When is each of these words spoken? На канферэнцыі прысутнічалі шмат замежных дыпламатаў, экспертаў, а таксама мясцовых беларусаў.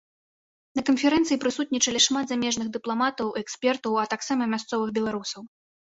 На 0.79 0.83
канферэнцыі 0.87 1.37
прысутнічалі 1.43 1.99
шмат 2.07 2.25
замежных 2.33 2.67
дыпламатаў, 2.77 3.27
экспертаў, 3.45 3.91
а 4.05 4.07
таксама 4.15 4.43
мясцовых 4.55 4.89
беларусаў. 5.01 5.41